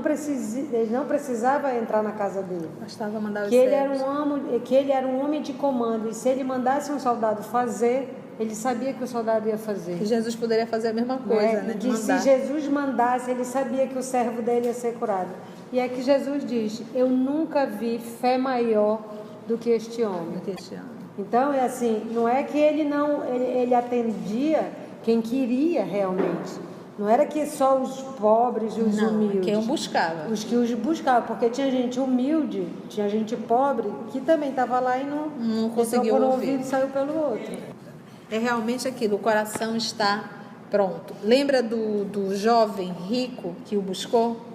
[0.72, 2.70] ele não precisava entrar na casa dele.
[2.80, 6.08] Bastava mandar que ele, era um homem, que ele era um homem de comando.
[6.10, 8.08] E se ele mandasse um soldado fazer,
[8.40, 9.98] ele sabia que o soldado ia fazer.
[9.98, 11.78] Que Jesus poderia fazer a mesma coisa, é, né?
[11.80, 15.30] Que se Jesus mandasse, ele sabia que o servo dele ia ser curado.
[15.72, 19.02] E é que Jesus diz: Eu nunca vi fé maior
[19.48, 20.40] do que este homem.
[20.44, 20.98] Que este homem.
[21.18, 24.72] Então é assim, não é que ele não ele, ele atendia
[25.02, 26.68] quem queria realmente.
[26.98, 29.46] Não era que só os pobres e os não, humildes.
[29.46, 30.30] Quem o buscava.
[30.30, 34.98] Os que os buscavam, porque tinha gente humilde, tinha gente pobre que também estava lá
[34.98, 36.52] e não, não conseguiu por um ouvir.
[36.52, 37.77] ouvido e saiu pelo outro.
[38.30, 40.30] É realmente aquilo, o coração está
[40.70, 41.16] pronto.
[41.24, 44.46] Lembra do, do jovem rico que o buscou?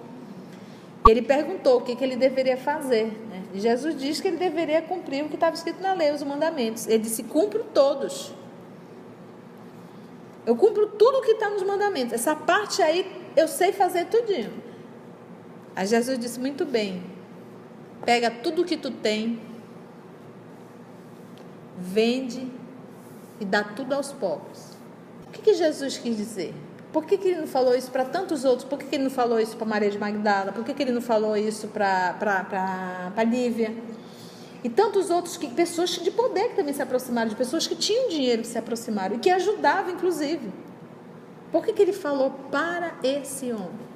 [1.07, 3.07] Ele perguntou o que, que ele deveria fazer.
[3.29, 3.43] Né?
[3.55, 6.87] Jesus disse que ele deveria cumprir o que estava escrito na lei, os mandamentos.
[6.87, 8.33] Ele disse: cumpro todos.
[10.45, 12.13] Eu cumpro tudo o que está nos mandamentos.
[12.13, 14.53] Essa parte aí eu sei fazer tudinho.
[15.75, 17.03] Aí Jesus disse: muito bem.
[18.05, 19.41] Pega tudo o que tu tem,
[21.77, 22.49] vende
[23.43, 24.71] e dá tudo aos pobres.
[25.27, 26.53] O que, que Jesus quis dizer?
[26.93, 28.63] Por que, que ele não falou isso para tantos outros?
[28.67, 30.53] Por que, que ele não falou isso para Maria de Magdala?
[30.53, 33.75] Por que, que ele não falou isso para Lívia?
[34.63, 38.07] E tantos outros que pessoas de poder que também se aproximaram, de pessoas que tinham
[38.07, 40.49] dinheiro que se aproximaram e que ajudavam, inclusive.
[41.51, 43.93] Por que, que ele falou para esse homem?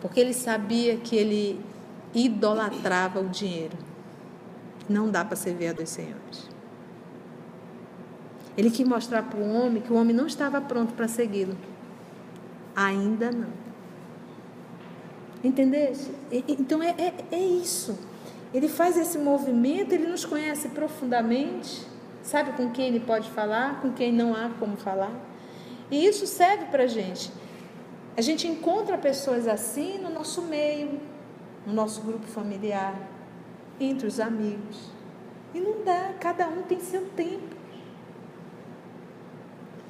[0.00, 1.60] Porque ele sabia que ele
[2.12, 3.76] idolatrava o dinheiro.
[4.88, 6.55] Não dá para servir a dois senhores.
[8.56, 11.56] Ele quis mostrar para o homem que o homem não estava pronto para segui-lo.
[12.74, 13.66] Ainda não.
[15.44, 16.10] Entendeste?
[16.48, 17.98] Então é, é, é isso.
[18.54, 21.86] Ele faz esse movimento, ele nos conhece profundamente,
[22.22, 25.12] sabe com quem ele pode falar, com quem não há como falar.
[25.90, 27.30] E isso serve para a gente.
[28.16, 31.00] A gente encontra pessoas assim no nosso meio,
[31.66, 32.94] no nosso grupo familiar,
[33.78, 34.90] entre os amigos.
[35.54, 37.55] E não dá, cada um tem seu tempo.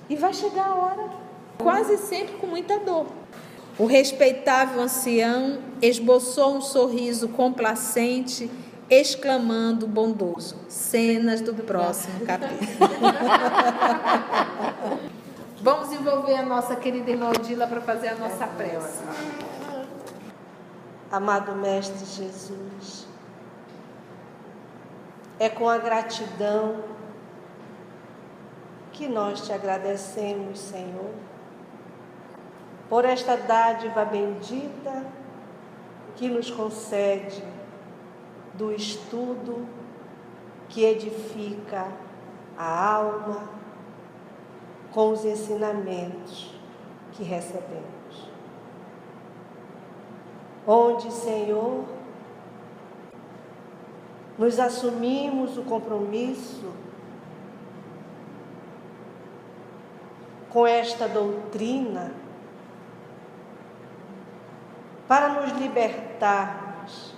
[0.08, 1.10] E vai chegar a hora,
[1.58, 3.06] quase sempre com muita dor.
[3.78, 8.50] O respeitável ancião esboçou um sorriso complacente,
[8.88, 12.70] exclamando bondoso: cenas do próximo capítulo.
[15.60, 19.02] Vamos envolver a nossa querida irmã Odila para fazer a nossa prece.
[21.10, 23.08] Amado Mestre Jesus,
[25.38, 26.95] é com a gratidão
[28.96, 31.10] que nós te agradecemos, Senhor,
[32.88, 35.04] por esta dádiva bendita
[36.16, 37.44] que nos concede
[38.54, 39.66] do estudo
[40.70, 41.88] que edifica
[42.56, 43.50] a alma
[44.92, 46.54] com os ensinamentos
[47.12, 48.30] que recebemos.
[50.66, 51.84] Onde, Senhor,
[54.38, 56.85] nos assumimos o compromisso
[60.56, 62.14] com esta doutrina
[65.06, 67.14] para nos libertarmos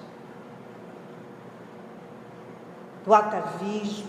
[3.07, 4.09] do atavismo,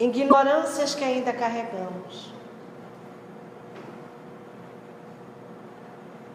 [0.00, 2.32] ignorâncias que ainda carregamos,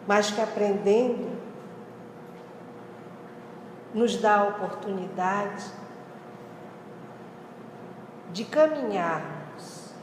[0.06, 1.42] mas que aprendendo
[3.92, 5.83] nos dá a oportunidade
[8.34, 9.94] de caminharmos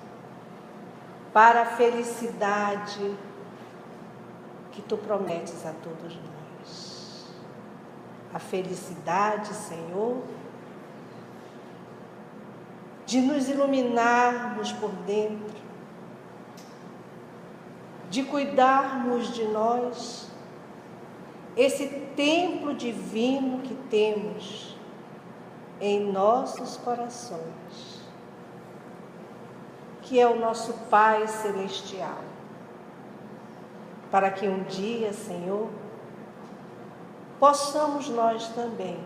[1.34, 3.14] para a felicidade
[4.72, 7.28] que tu prometes a todos nós.
[8.34, 10.24] A felicidade, Senhor,
[13.06, 15.62] de nos iluminarmos por dentro,
[18.10, 20.30] de cuidarmos de nós,
[21.58, 24.78] esse templo divino que temos
[25.82, 27.91] em nossos corações,
[30.12, 32.18] que é o nosso Pai Celestial,
[34.12, 35.70] para que um dia, Senhor,
[37.40, 39.00] possamos nós também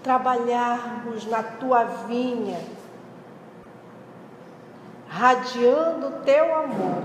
[0.00, 2.60] trabalharmos na tua vinha,
[5.08, 7.02] radiando o teu amor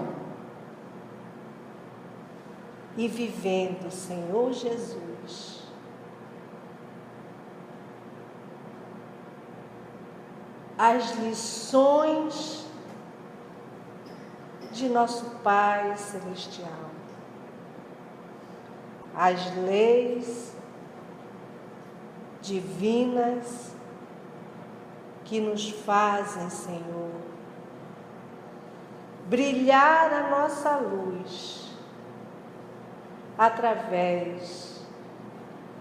[2.96, 5.63] e vivendo, Senhor Jesus,
[10.78, 12.66] as lições
[14.72, 16.90] de nosso Pai Celestial,
[19.16, 20.52] as leis
[22.42, 23.72] divinas
[25.24, 27.12] que nos fazem, Senhor,
[29.28, 31.72] brilhar a nossa luz
[33.38, 34.84] através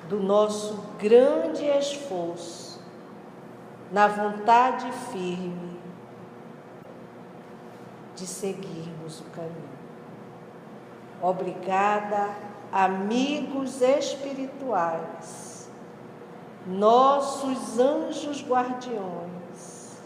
[0.08, 2.61] do nosso grande esforço
[3.92, 5.78] na vontade firme
[8.16, 9.82] de seguirmos o caminho.
[11.20, 12.30] Obrigada,
[12.72, 15.52] amigos espirituais
[16.66, 20.00] nossos anjos guardiões,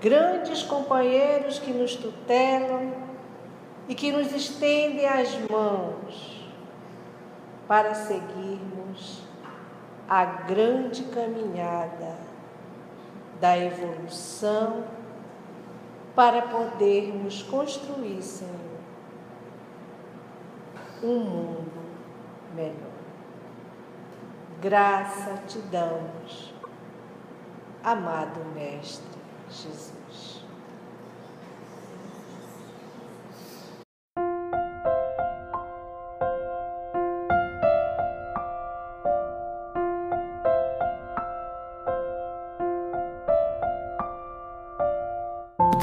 [0.00, 2.92] grandes companheiros que nos tutelam
[3.86, 6.48] e que nos estendem as mãos
[7.68, 9.22] para seguirmos
[10.08, 12.30] a grande caminhada
[13.40, 14.84] da evolução
[16.14, 18.54] para podermos construir, Senhor,
[21.02, 21.80] um mundo
[22.54, 22.90] melhor
[24.60, 26.52] graça te damos,
[27.82, 29.18] amado Mestre
[29.48, 29.99] Jesus.